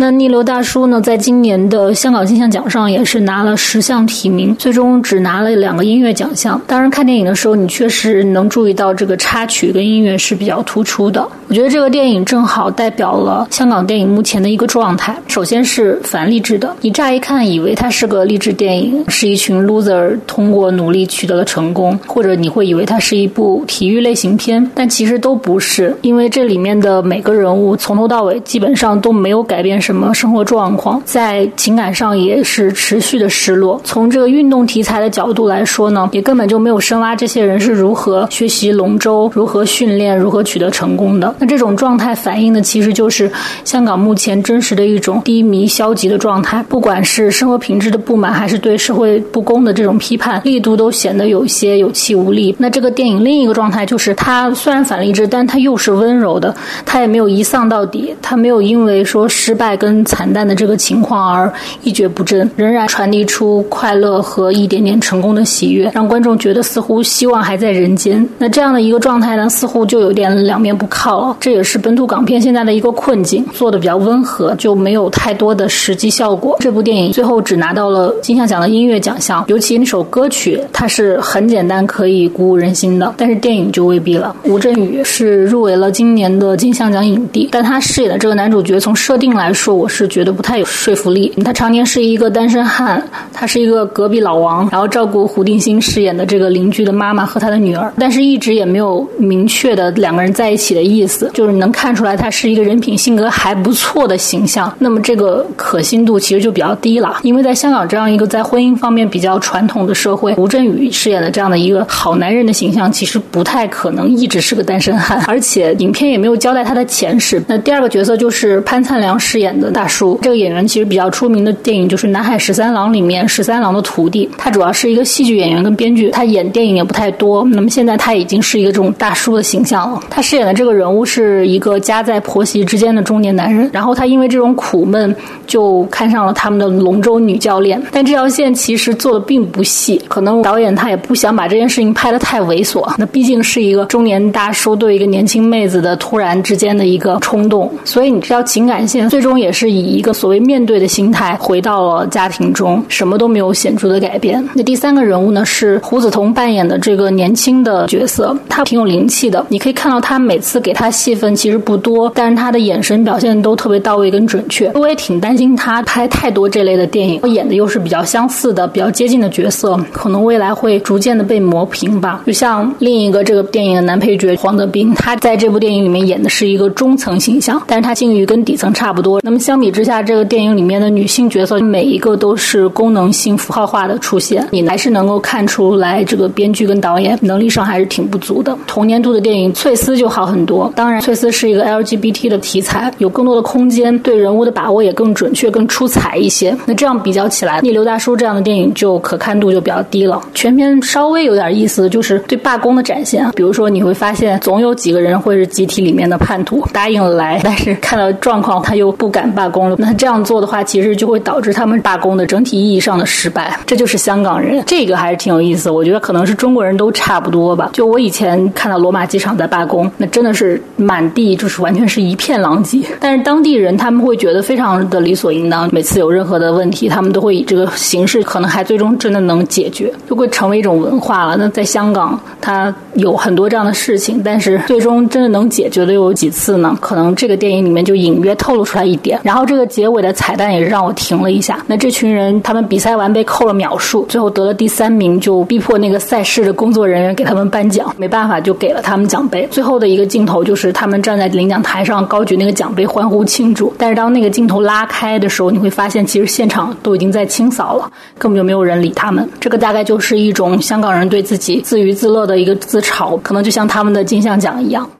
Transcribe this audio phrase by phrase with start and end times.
[0.00, 6.58] 那逆流大叔呢，在今年的香港金像奖上也是拿了十项提名，最终只拿了两个音乐奖项。
[6.66, 11.28] 当然，看电影的时候，你确实能注意到这个插曲跟音乐是比较突出的。
[11.48, 15.14] 我觉得这个电影正好代表了香港电影目前的一个状态。
[15.28, 33.80] 首先是反励志的，你乍一看以为它是个励志电影，是一群 loser 通过努力取得了成功，或者你会以为它是一部体育类型片，但其实都不是，因为这里面的每个人物从头到尾基本上都没有改变什什么生活状况，在情感上也是持续的失落。
[33.82, 41.34] 从这个运动题材的角度来说呢，也根本就没有深挖这些人是如何学习龙舟、如何训练、如何取得成功的。
[41.40, 43.28] 那这种状态反映的其实就是
[43.64, 46.64] 香港目前真实的一种低迷、消极的状态。
[46.68, 52.54] 不管是生活品质的不满，还是对社会不公的这种批判，力度都显得有些有气无力。
[52.60, 56.54] 那这个电影另一个状态就是，它虽然反励志，但它又是温柔的，
[56.86, 61.50] 它也没有一丧到底，它没有因为说失败跟惨淡的这个情况而
[61.82, 68.28] 一蹶不振，仍然传递出快乐和一点点成功的喜悦，让观众觉得似乎希望还在人间。
[68.36, 71.36] 那这样的一个状态呢，似乎就有点两面不靠了。
[71.40, 76.56] 这也是本土港片现在的一个困境，做的比较温和，就没有太多的实际效果。
[76.60, 84.36] 这部电影最后只拿到了金像奖的音乐奖项，尤其那首歌曲，它是很简单可以鼓舞人心的，但是电影就未必了。
[84.44, 91.30] 吴镇宇是入围了今年的金像奖影帝，但他饰演的这个男主角从设定来说，说我是觉得不太有说服力。
[91.44, 101.30] 他常年是一个单身汉，他是一个隔壁老王，然后照顾胡定欣饰演的这个邻居的妈妈和他的女儿，但是一直也没有明确的两个人在一起的意思。
[101.34, 104.72] 就是能看出来，他是一个人品性格还不错的形象。
[104.78, 115.22] 那么这个可信度其实就比较低了，因为在香港这样一个在婚姻方面比较传统的社会，吴镇宇饰演的这样的一个好男人的形象，其实不太可能一直是个单身汉。
[115.26, 117.42] 而且影片也没有交代他的前世。
[117.46, 127.44] 那第二个角色就是潘灿良饰演的大叔，这个演员其实比较出名的电影就是《南海十三郎》里面十三郎的徒弟，他主要是一个戏剧演员跟编剧，他演电影也不太多。
[127.52, 131.04] 那么现在他已经是一个这种大叔的形象了，他饰演的这个人物。
[131.12, 135.12] 是一个夹在婆媳之间的中年男人，然后他因为这种苦闷，
[135.46, 137.82] 就看上了他们的龙舟女教练。
[137.90, 142.88] 但这条线其实做的并不细，可能导演他也不想把这件事情拍得太猥琐。
[142.98, 154.46] 那毕竟是一个中年大叔对一个年轻妹子的突然之间的一个冲动，所以你这条情感线最终也是以一个所谓面对的心态回到了家庭中，什么都没有显著的改变。
[154.54, 160.88] 那第三个人物呢是胡子彤扮演的这个年轻的角色，他挺有灵气的，你可以看到他每次给他。
[161.00, 164.70] 戏份其实不多，但是他的眼神表现都特别到位跟准确。
[164.74, 172.22] 我也挺担心他拍太多这类的电影，演的又是比较相似的、比较接近的角色，可能未来会逐渐的被磨平吧。
[172.26, 179.20] 就像另一个这个电影的男配角黄德斌，他在这部电影里面演的是一个中层形象，但是他境遇跟底层差不多。
[179.30, 188.58] 那么相比之下，这个电影里面的女性角色每一个都是功能性符号化的出现，你还是能够看出来这个编剧跟导演能力上还是挺不足的。
[188.66, 190.90] 同年度的电影《翠丝》就好很多，当。
[190.90, 196.52] 然，翠丝是一个 LGBT 的题材，有更多的空间，对人物的把握也更准确、更出彩一些。
[196.66, 200.20] 那这样比较起来，逆流大叔这样的电影就可看度就比较低了。
[200.34, 203.30] 全片稍微有点意思，就是对罢工的展现。
[203.36, 209.76] 比如说，你会发现总有几个人会是集体里面的叛徒，答应了来，但是看到状况他又不敢罢工了。
[209.78, 213.58] 那这样做的话，其实就会导致他们罢工的整体意义上的失败。
[213.66, 215.70] 这就是香港人，这个还是挺有意思。
[215.70, 217.70] 我觉得可能是中国人都差不多吧。
[217.72, 220.62] 就我以前看到罗马机场在罢工，那真的是。
[220.76, 225.68] 满地就是完全是一片狼藉，但是当地人他们会觉得非常的理所应当。
[225.72, 231.36] 每次有任何的问题，他们都会以这个形式，可能还最终真的能解决，就会成为一种文化了。
[231.36, 236.76] 那在香港，它有很多这样的事情，但是最终真的能解决的又有几次呢？
[236.80, 241.62] 可能这个电影里面就隐约透露出来一点然后这个结尾的彩蛋也是让我停了一下。
[241.66, 249.46] 那这群人他们比赛完被扣了秒数，最后得了第三名，就逼迫那个赛事的工作人员给他们颁奖，没办法就给了他们奖杯。
[249.50, 250.70] 最后的一个镜头就是。
[250.72, 259.28] 他们站在领奖台上高举那个奖杯欢呼庆祝，但是当那个镜头拉开的时候，你会发现其实现场都已经在清扫了，根本就没有人理他们。
[259.38, 264.90] 这个大概就是一种香港人对自己自娱自乐的一个自嘲，可能就像他们的金像奖一样。